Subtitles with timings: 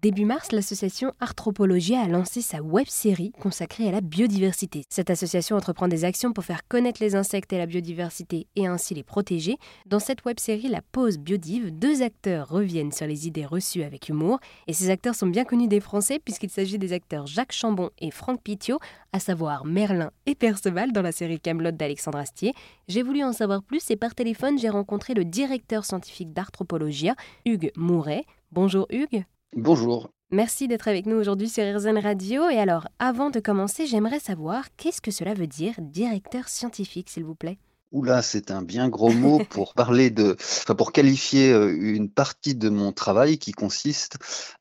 [0.00, 4.84] Début mars, l'association Arthropologia a lancé sa web-série consacrée à la biodiversité.
[4.88, 8.94] Cette association entreprend des actions pour faire connaître les insectes et la biodiversité et ainsi
[8.94, 9.56] les protéger.
[9.86, 14.38] Dans cette web-série La Pause Biodive, deux acteurs reviennent sur les idées reçues avec humour
[14.68, 18.12] et ces acteurs sont bien connus des Français puisqu'il s'agit des acteurs Jacques Chambon et
[18.12, 18.78] Franck Pitiot,
[19.12, 22.54] à savoir Merlin et Perceval dans la série Camelot d'Alexandre Astier.
[22.86, 27.72] J'ai voulu en savoir plus et par téléphone, j'ai rencontré le directeur scientifique d'Arthropologia, Hugues
[27.74, 28.26] Mouret.
[28.52, 29.24] Bonjour Hugues.
[29.56, 30.10] Bonjour.
[30.30, 32.50] Merci d'être avec nous aujourd'hui sur RZN Radio.
[32.50, 37.24] Et alors, avant de commencer, j'aimerais savoir qu'est-ce que cela veut dire directeur scientifique, s'il
[37.24, 37.58] vous plaît?
[37.90, 42.54] Oula, c'est un bien gros mot pour parler de, enfin pour qualifier euh, une partie
[42.54, 44.18] de mon travail qui consiste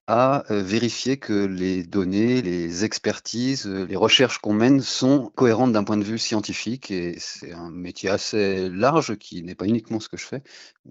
[0.08, 5.74] à euh, vérifier que les données, les expertises, euh, les recherches qu'on mène sont cohérentes
[5.74, 6.92] d'un point de vue scientifique.
[6.92, 10.44] Et c'est un métier assez large qui n'est pas uniquement ce que je fais.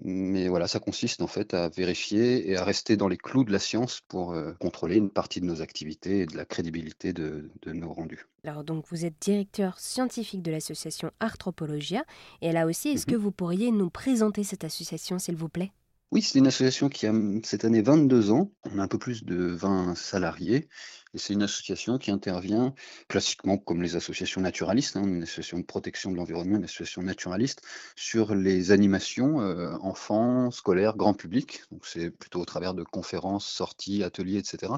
[0.03, 3.51] Mais voilà, ça consiste en fait à vérifier et à rester dans les clous de
[3.51, 7.49] la science pour euh, contrôler une partie de nos activités et de la crédibilité de,
[7.63, 8.27] de nos rendus.
[8.43, 12.05] Alors donc vous êtes directeur scientifique de l'association Arthropologia.
[12.41, 15.71] Et là aussi, est-ce que vous pourriez nous présenter cette association, s'il vous plaît?
[16.11, 18.49] Oui, c'est une association qui a cette année 22 ans.
[18.71, 20.69] On a un peu plus de 20 salariés.
[21.13, 22.73] Et c'est une association qui intervient
[23.09, 27.61] classiquement comme les associations naturalistes, hein, une association de protection de l'environnement, une association naturaliste,
[27.97, 31.63] sur les animations euh, enfants, scolaires, grand public.
[31.71, 34.73] Donc c'est plutôt au travers de conférences, sorties, ateliers, etc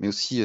[0.00, 0.42] mais aussi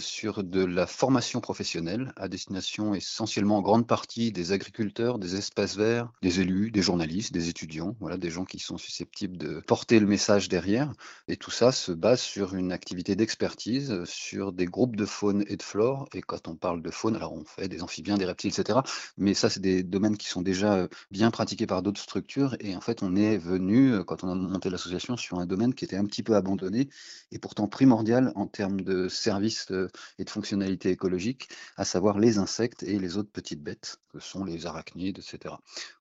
[0.00, 5.76] sur de la formation professionnelle à destination essentiellement en grande partie des agriculteurs, des espaces
[5.76, 10.00] verts, des élus, des journalistes, des étudiants, voilà, des gens qui sont susceptibles de porter
[10.00, 10.92] le message derrière.
[11.28, 15.56] Et tout ça se base sur une activité d'expertise, sur des groupes de faune et
[15.56, 16.08] de flore.
[16.14, 18.80] Et quand on parle de faune, alors on fait des amphibiens, des reptiles, etc.
[19.16, 22.56] Mais ça, c'est des domaines qui sont déjà bien pratiqués par d'autres structures.
[22.60, 25.84] Et en fait, on est venu, quand on a monté l'association, sur un domaine qui
[25.84, 26.88] était un petit peu abandonné
[27.32, 29.88] et pourtant primordial en termes de services euh,
[30.18, 34.44] et de fonctionnalités écologiques, à savoir les insectes et les autres petites bêtes, que sont
[34.44, 35.54] les arachnides, etc.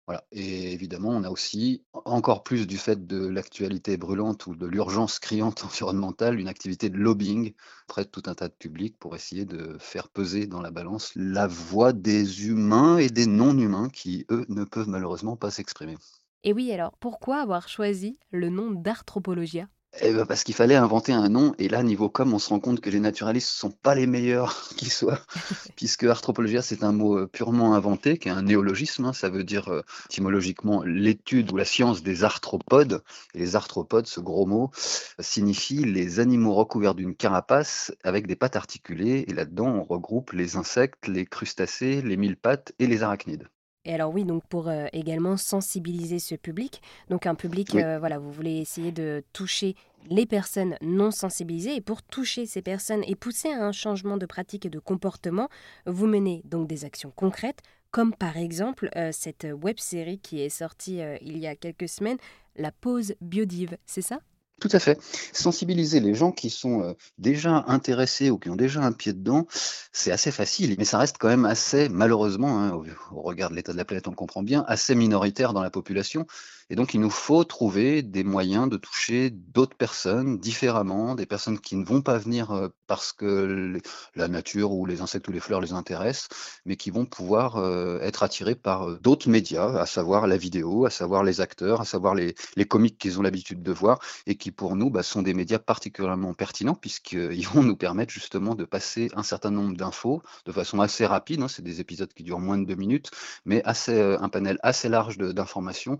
[0.08, 0.24] Voilà.
[0.32, 5.20] Et évidemment, on a aussi, encore plus du fait de l'actualité brûlante ou de l'urgence
[5.20, 7.54] criante environnementale, une activité de lobbying
[7.88, 11.12] auprès de tout un tas de publics pour essayer de faire peser dans la balance
[11.16, 15.98] la voix des humains et des non-humains qui, eux, ne peuvent malheureusement pas s'exprimer.
[16.44, 19.68] Et oui, alors pourquoi avoir choisi le nom d'Arthropologia?
[20.02, 21.54] Eh ben parce qu'il fallait inventer un nom.
[21.58, 24.08] Et là, niveau com, on se rend compte que les naturalistes ne sont pas les
[24.08, 25.20] meilleurs qui soient,
[25.76, 29.06] puisque arthropologia, c'est un mot euh, purement inventé, qui est un néologisme.
[29.06, 29.14] Hein.
[29.14, 33.04] ça veut dire euh, étymologiquement l'étude ou la science des arthropodes.
[33.34, 34.72] Et les arthropodes, ce gros mot,
[35.20, 39.26] signifie les animaux recouverts d'une carapace avec des pattes articulées.
[39.28, 43.48] Et là-dedans, on regroupe les insectes, les crustacés, les mille pattes et les arachnides.
[43.86, 48.18] Et alors oui, donc pour euh, également sensibiliser ce public, donc un public, euh, voilà,
[48.18, 49.76] vous voulez essayer de toucher
[50.10, 51.76] les personnes non sensibilisées.
[51.76, 55.50] Et pour toucher ces personnes et pousser à un changement de pratique et de comportement,
[55.86, 60.50] vous menez donc des actions concrètes, comme par exemple euh, cette web série qui est
[60.50, 62.18] sortie il y a quelques semaines,
[62.56, 64.20] la pause biodive, c'est ça?
[64.62, 65.00] Tout à fait.
[65.34, 69.48] Sensibiliser les gens qui sont euh, déjà intéressés ou qui ont déjà un pied dedans,
[69.92, 72.72] c'est assez facile, mais ça reste quand même assez, malheureusement, hein,
[73.12, 75.70] au, regard de l'état de la planète, on le comprend bien, assez minoritaire dans la
[75.70, 76.26] population.
[76.72, 81.60] Et donc, il nous faut trouver des moyens de toucher d'autres personnes différemment, des personnes
[81.60, 83.80] qui ne vont pas venir euh, parce que
[84.16, 86.28] la nature ou les insectes ou les fleurs les intéressent,
[86.66, 90.86] mais qui vont pouvoir euh, être attirés par euh, d'autres médias, à savoir la vidéo,
[90.86, 94.36] à savoir les acteurs, à savoir les, les comiques qu'ils ont l'habitude de voir et
[94.36, 98.66] qui, pour nous, bah, sont des médias particulièrement pertinents puisqu'ils vont nous permettre justement de
[98.66, 101.44] passer un certain nombre d'infos de façon assez rapide.
[101.44, 103.12] Hein, c'est des épisodes qui durent moins de deux minutes,
[103.46, 106.00] mais assez, un panel assez large d'informations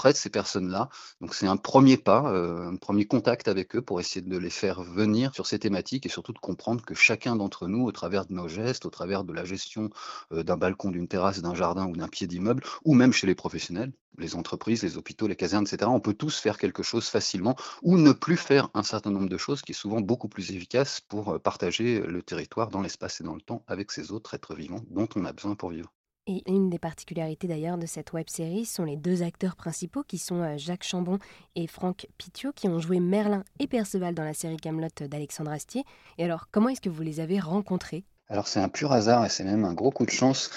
[0.00, 0.88] auprès de ces personnes-là.
[1.20, 4.48] Donc c'est un premier pas, euh, un premier contact avec eux pour essayer de les
[4.48, 8.24] faire venir sur ces thématiques et surtout de comprendre que chacun d'entre nous, au travers
[8.24, 9.90] de nos gestes, au travers de la gestion
[10.32, 13.34] euh, d'un balcon, d'une terrasse, d'un jardin ou d'un pied d'immeuble, ou même chez les
[13.34, 17.54] professionnels, les entreprises, les hôpitaux, les casernes, etc., on peut tous faire quelque chose facilement
[17.82, 21.02] ou ne plus faire un certain nombre de choses qui est souvent beaucoup plus efficace
[21.02, 24.54] pour euh, partager le territoire dans l'espace et dans le temps avec ces autres êtres
[24.54, 25.92] vivants dont on a besoin pour vivre.
[26.26, 30.18] Et une des particularités d'ailleurs de cette web série sont les deux acteurs principaux qui
[30.18, 31.18] sont euh, Jacques Chambon
[31.56, 35.84] et Franck Pitiot qui ont joué Merlin et Perceval dans la série Camelot d'Alexandre Astier.
[36.18, 38.04] Et alors, comment est-ce que vous les avez rencontrés?
[38.28, 40.50] Alors c'est un pur hasard et c'est même un gros coup de chance.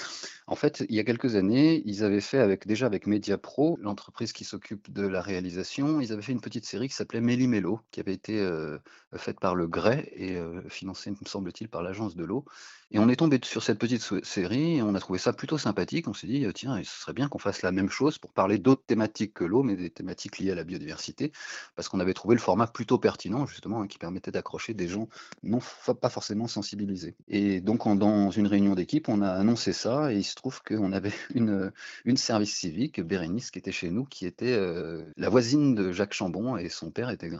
[0.46, 4.34] En fait, il y a quelques années, ils avaient fait avec déjà avec Mediapro, l'entreprise
[4.34, 8.00] qui s'occupe de la réalisation, ils avaient fait une petite série qui s'appelait Méli-Mélo, qui
[8.00, 8.78] avait été euh,
[9.16, 12.44] faite par le Grès et euh, financée, me semble-t-il, par l'Agence de l'eau.
[12.90, 16.06] Et on est tombé sur cette petite série et on a trouvé ça plutôt sympathique.
[16.08, 18.84] On s'est dit, tiens, ce serait bien qu'on fasse la même chose pour parler d'autres
[18.86, 21.32] thématiques que l'eau, mais des thématiques liées à la biodiversité,
[21.74, 25.08] parce qu'on avait trouvé le format plutôt pertinent, justement, hein, qui permettait d'accrocher des gens
[25.42, 25.60] non
[26.00, 27.16] pas forcément sensibilisés.
[27.28, 30.92] Et donc, dans une réunion d'équipe, on a annoncé ça et il se trouve qu'on
[30.92, 31.72] avait une,
[32.04, 36.12] une service civique, Bérénice, qui était chez nous, qui était euh, la voisine de Jacques
[36.12, 37.30] Chambon et son père était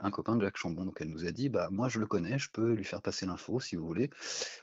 [0.00, 0.84] un, copain de Jacques Chambon.
[0.84, 3.26] Donc, elle nous a dit, bah, moi, je le connais, je peux lui faire passer
[3.26, 4.10] l'info si vous voulez.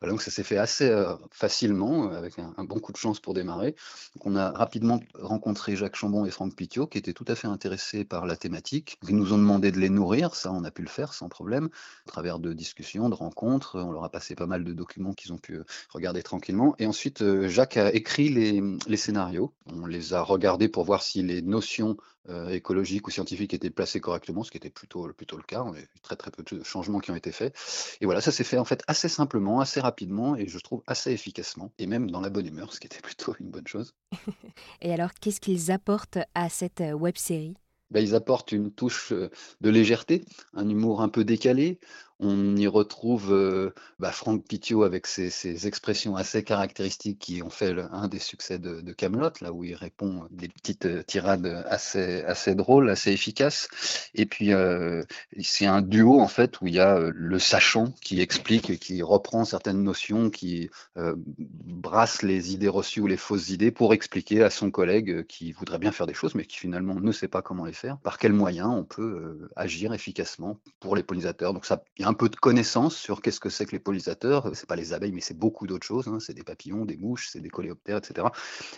[0.01, 3.75] Donc ça s'est fait assez euh, facilement, avec un, bon coup de chance pour démarrer.
[4.21, 8.05] On a rapidement rencontré Jacques Chambon et Franck Pitiot, qui étaient tout à fait intéressés
[8.05, 8.99] par la thématique.
[9.07, 11.69] Ils nous ont demandé de les nourrir, ça, on a pu le faire sans problème,
[12.05, 13.79] à travers de discussions, de rencontres.
[13.79, 16.75] On leur a passé pas mal de documents qu'ils ont pu euh, regarder tranquillement.
[16.79, 19.53] Et ensuite, euh, Jacques a écrit les, les, scénarios.
[19.65, 21.97] On les a regardés pour voir si les notions
[22.29, 25.63] euh, écologiques ou scientifiques étaient placées correctement, ce qui était plutôt, plutôt le cas.
[25.63, 27.55] On a eu très très peu de changements qui ont été faits.
[28.01, 31.11] Et voilà, ça s'est fait en fait assez simplement, assez rapidement et je trouve assez
[31.11, 33.95] efficacement, et même dans la bonne humeur, ce qui était plutôt une bonne chose.
[34.81, 37.55] et alors, qu'est-ce qu'ils apportent à cette web série?
[37.89, 40.23] Ben, ils apportent une touche de légèreté,
[40.53, 41.79] un humour un peu décalé,
[42.19, 45.29] on y retrouve euh, bah, Franck Pitiot avec ses,
[45.67, 50.27] expressions assez caractéristiques qui ont fait un des succès de, Camelot, là où il répond
[50.31, 53.69] des petites euh, tirades assez, drôles, assez efficaces.
[54.15, 55.03] Et puis euh,
[55.39, 59.45] c'est un duo en fait où il y a le sachant qui explique, qui reprend
[59.45, 64.71] certaines notions, qui brasse les idées reçues ou les fausses idées pour expliquer à son
[64.71, 67.73] collègue qui voudrait bien faire des choses mais qui finalement ne sait pas comment les
[67.73, 71.53] faire, par quels moyens on peut agir efficacement pour les pollinisateurs.
[71.53, 73.79] Donc ça, il y a un peu de connaissances sur qu'est-ce que c'est que les
[73.79, 74.49] pollinisateurs.
[74.55, 76.07] C'est pas les abeilles, mais c'est beaucoup d'autres choses.
[76.07, 76.19] Hein.
[76.19, 78.27] C'est des papillons, des mouches, c'est des coléoptères, etc.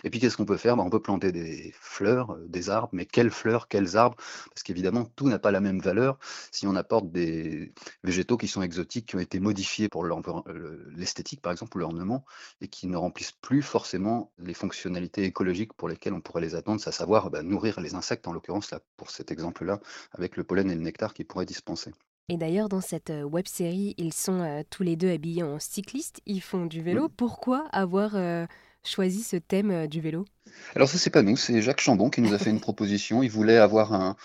[0.04, 0.76] Et puis qu'est-ce qu'on peut faire?
[0.76, 4.16] Bah, On peut planter des fleurs, euh, des arbres, mais quelles fleurs, quels arbres?
[4.50, 6.18] Parce qu'évidemment, tout n'a pas la même valeur.
[6.50, 7.72] Si on apporte des
[8.04, 10.04] végétaux qui sont exotiques, qui ont été modifiés pour
[10.94, 12.26] l'esthétique, par exemple, ou l'ornement,
[12.60, 16.82] et qui ne remplissent plus forcément les fonctionnalités écologiques pour lesquelles on pourrait les attendre,
[16.86, 19.80] à savoir bah, nourrir les insectes, en l'occurrence, pour cet exemple-là,
[20.12, 21.92] avec le pollen et le nectar qu'ils pourraient dispenser.
[22.28, 25.58] Et d'ailleurs, dans cette euh, web série, ils sont euh, tous les deux habillés en
[25.58, 27.08] cyclistes, ils font du vélo.
[27.08, 28.46] Pourquoi avoir euh,
[28.84, 30.24] choisi ce thème du vélo?
[30.76, 33.22] Alors, ça, c'est pas nous, c'est Jacques Chambon qui nous a fait une proposition.
[33.22, 34.16] Il voulait avoir un,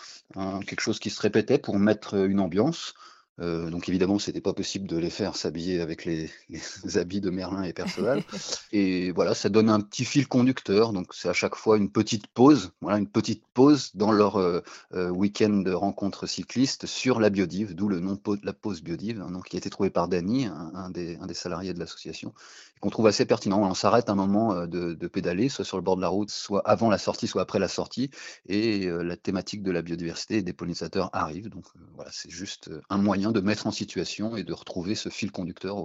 [0.61, 2.93] quelque chose qui se répétait pour mettre une ambiance.
[3.39, 6.29] Euh, donc évidemment, c'était pas possible de les faire s'habiller avec les,
[6.95, 8.23] habits de Merlin et Perceval.
[8.71, 10.93] et voilà, ça donne un petit fil conducteur.
[10.93, 14.61] Donc c'est à chaque fois une petite pause, voilà, une petite pause dans leur euh,
[14.93, 19.23] euh, week-end de rencontres cyclistes sur la biodive, d'où le nom de la pause biodive,
[19.45, 22.33] qui a été trouvé par Dany, un, des, salariés de l'association,
[22.81, 23.61] qu'on trouve assez pertinent.
[23.61, 26.67] On s'arrête un moment de, de, pédaler, soit sur le bord de la route, soit
[26.67, 28.09] avant la sortie, soit après la sortie,
[28.47, 31.49] et la thématique de la biodiversité et des pollinisateurs arrive.
[31.49, 35.31] Donc voilà, c'est juste un moyen de mettre en situation et de retrouver ce fil
[35.31, 35.75] conducteur